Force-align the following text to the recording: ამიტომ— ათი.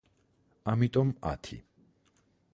ამიტომ— 0.73 1.11
ათი. 1.33 1.61